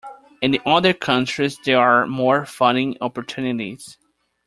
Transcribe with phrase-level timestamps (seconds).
[0.41, 3.99] In other countries there are more funding opportunities.